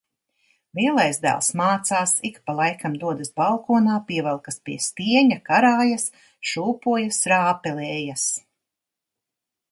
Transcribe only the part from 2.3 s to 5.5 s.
pa laikam dodas balkonā, pievelkas pie stieņa,